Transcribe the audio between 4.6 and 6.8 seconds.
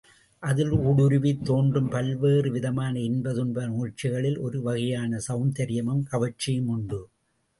வகையான செளந்தரியமும் கவர்ச்சியும்